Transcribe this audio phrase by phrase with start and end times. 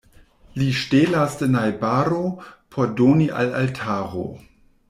[0.59, 2.23] Li ŝtelas de najbaro,
[2.77, 4.29] por doni al altaro.